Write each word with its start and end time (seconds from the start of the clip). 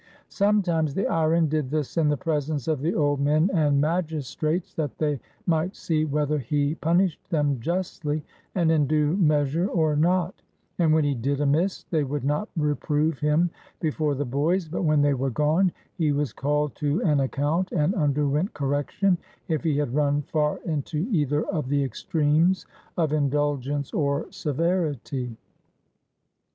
Some 0.29 0.63
times 0.63 0.95
the 0.95 1.03
Iren 1.05 1.47
did 1.47 1.69
this 1.69 1.95
in 1.95 2.07
the 2.09 2.17
presence 2.17 2.67
of 2.67 2.81
the 2.81 2.95
old 2.95 3.19
men 3.19 3.51
and 3.53 3.79
magistrates, 3.79 4.73
that 4.73 4.97
they 4.97 5.19
might 5.45 5.75
see 5.75 6.05
whether 6.05 6.39
he 6.39 6.73
pun 6.73 6.97
ished 7.01 7.17
them 7.29 7.59
justly 7.59 8.25
and 8.55 8.71
in 8.71 8.87
due 8.87 9.15
measure 9.17 9.67
or 9.67 9.95
not; 9.95 10.41
and 10.79 10.91
when 10.91 11.03
he 11.03 11.13
did 11.13 11.39
amiss, 11.39 11.83
they 11.83 12.03
would 12.03 12.23
not 12.23 12.49
reprove 12.57 13.19
him 13.19 13.51
before 13.79 14.15
the 14.15 14.25
boys, 14.25 14.67
but, 14.67 14.81
when 14.81 15.03
they 15.03 15.13
were 15.13 15.29
gone, 15.29 15.71
he 15.99 16.11
was 16.11 16.33
called 16.33 16.73
to 16.77 16.99
an 17.03 17.19
account 17.19 17.71
and 17.71 17.93
underwent 17.93 18.51
correction, 18.55 19.19
if 19.49 19.61
he 19.63 19.77
had 19.77 19.93
run 19.93 20.23
far 20.23 20.57
into 20.65 21.05
either 21.11 21.45
of 21.45 21.69
the 21.69 21.83
extremes 21.83 22.65
of 22.97 23.13
indulgence 23.13 23.93
or 23.93 24.25
severity. 24.31 25.37